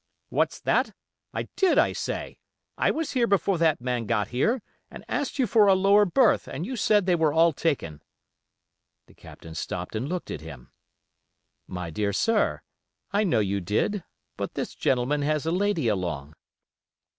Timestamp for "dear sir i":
11.91-13.23